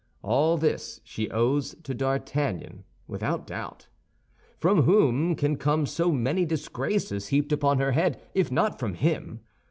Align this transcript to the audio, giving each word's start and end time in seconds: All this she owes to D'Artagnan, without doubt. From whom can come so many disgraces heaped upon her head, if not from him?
All 0.23 0.57
this 0.57 0.99
she 1.03 1.29
owes 1.29 1.75
to 1.83 1.93
D'Artagnan, 1.93 2.85
without 3.07 3.45
doubt. 3.45 3.87
From 4.57 4.81
whom 4.81 5.35
can 5.35 5.57
come 5.57 5.85
so 5.85 6.11
many 6.11 6.43
disgraces 6.43 7.27
heaped 7.27 7.51
upon 7.51 7.77
her 7.77 7.91
head, 7.91 8.19
if 8.33 8.51
not 8.51 8.79
from 8.79 8.95
him? 8.95 9.41